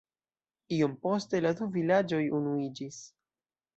[0.77, 2.99] Iom poste la du vilaĝoj unuiĝis.